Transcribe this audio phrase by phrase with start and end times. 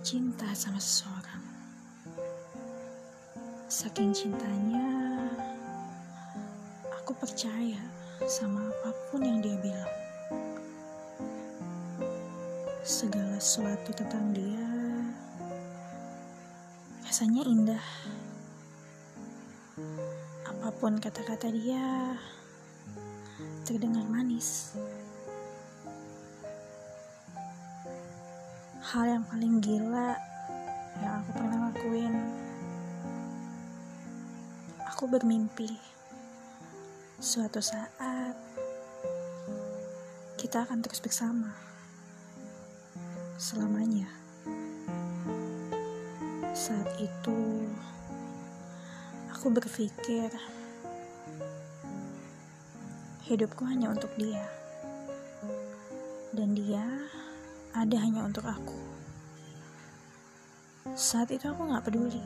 [0.00, 1.44] cinta sama seseorang.
[3.68, 4.88] Saking cintanya,
[6.88, 7.76] aku percaya
[8.24, 9.94] sama apa pun yang dia bilang.
[12.80, 14.68] Segala sesuatu tentang dia
[17.04, 17.86] rasanya indah.
[20.48, 22.16] Apa pun kata-kata dia
[23.68, 24.80] terdengar manis.
[28.90, 30.18] Hal yang paling gila
[30.98, 32.10] yang aku pernah lakuin.
[34.90, 35.78] Aku bermimpi
[37.22, 38.34] suatu saat
[40.42, 41.54] kita akan terus bersama
[43.38, 44.10] selamanya.
[46.50, 47.70] Saat itu
[49.30, 50.34] aku berpikir
[53.22, 54.50] hidupku hanya untuk dia.
[56.34, 56.82] Dan dia
[57.70, 58.74] ada hanya untuk aku.
[60.98, 62.18] Saat itu aku gak peduli.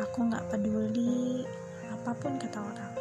[0.00, 1.44] Aku gak peduli
[1.92, 2.94] apa pun kata orang.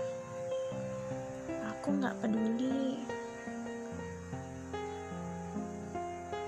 [1.72, 3.00] Aku gak peduli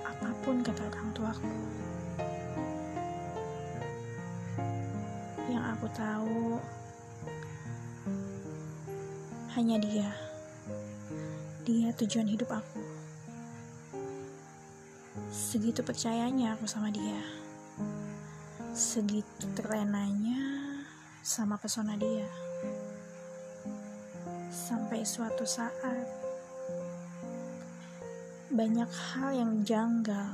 [0.04, 1.54] apa pun kata orang tuaku.
[5.48, 6.44] Yang aku tahu
[9.56, 10.12] hanya dia.
[11.64, 12.79] Dia tujuan hidup aku
[15.30, 17.22] segitu percayanya aku sama dia.
[18.74, 20.42] Segitu terenanya
[21.22, 22.26] sama pesona dia.
[24.50, 26.10] Sampai suatu saat
[28.50, 30.34] banyak hal yang janggal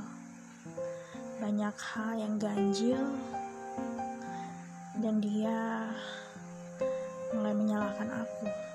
[1.36, 3.12] banyak hal yang ganjil
[5.04, 5.92] dan dia
[7.36, 8.65] mulai menyalahkan aku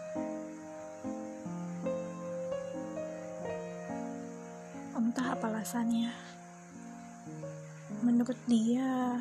[5.12, 6.08] entah apa alasannya.
[8.00, 9.20] Menurut dia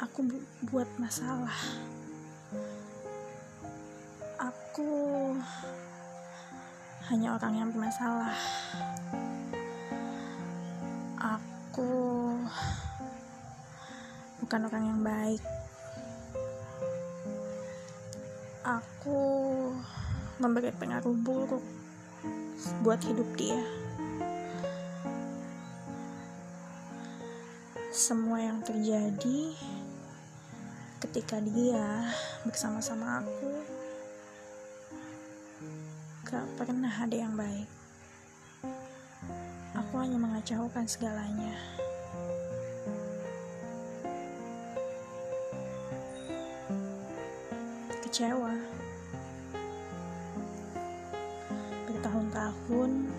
[0.00, 0.40] aku bu
[0.72, 1.52] buat masalah.
[4.40, 4.88] Aku
[7.12, 8.32] hanya orang yang bermasalah.
[11.20, 11.92] Aku
[14.40, 15.44] bukan orang yang baik.
[18.64, 19.20] Aku
[20.40, 21.83] memberi pengaruh buruk
[22.84, 23.60] buat hidup dia.
[27.94, 29.54] Semua yang terjadi
[31.04, 32.10] ketika dia
[32.42, 33.50] bersama-sama aku
[36.26, 37.70] gak pernah ada yang baik.
[39.78, 41.54] Aku hanya mengacaukan segalanya.
[48.02, 48.54] Kecewa.
[52.14, 53.10] Bertahun-tahun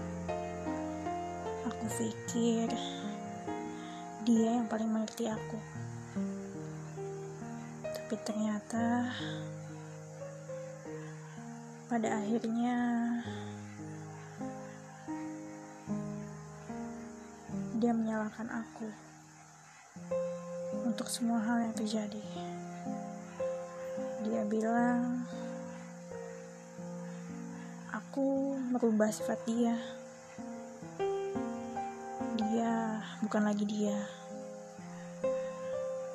[1.67, 2.71] aku pikir
[4.23, 5.59] dia yang paling mengerti aku.
[7.83, 9.11] Tapi ternyata
[11.91, 12.79] pada akhirnya
[17.75, 18.87] dia menyalahkan aku
[20.87, 22.23] untuk semua hal yang terjadi.
[24.23, 25.27] Dia bilang
[28.15, 29.75] aku merubah sifat dia.
[32.39, 33.91] Dia bukan lagi dia.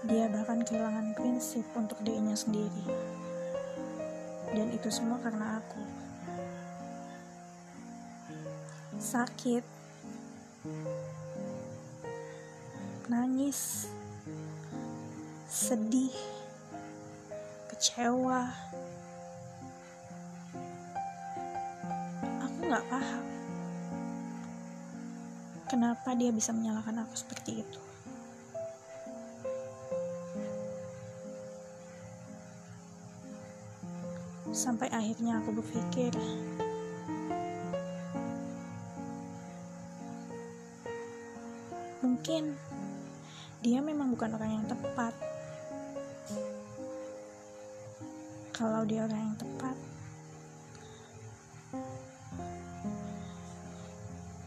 [0.09, 2.89] Dia bahkan kehilangan prinsip untuk dirinya sendiri.
[4.57, 5.85] Dan itu semua karena aku.
[8.97, 9.65] Sakit.
[13.13, 13.93] Nangis.
[15.53, 16.17] Sedih.
[17.69, 18.49] Kecewa
[22.71, 23.31] nggak paham
[25.71, 27.81] kenapa dia bisa menyalahkan aku seperti itu.
[34.51, 36.11] Sampai akhirnya aku berpikir,
[42.03, 42.59] mungkin
[43.63, 45.15] dia memang bukan orang yang tepat.
[48.51, 49.79] Kalau dia orang yang tepat,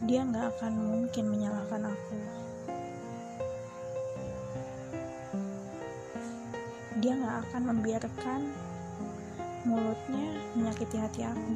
[0.02, 2.16] dia nggak akan mungkin menyalahkan aku.
[6.98, 8.40] Dia nggak akan membiarkan
[9.62, 10.26] mulutnya
[10.58, 11.52] menyakiti hati aku.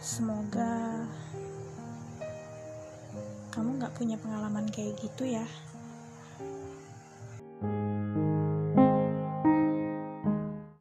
[0.00, 1.04] Semoga
[3.52, 5.44] kamu nggak punya pengalaman kayak gitu ya.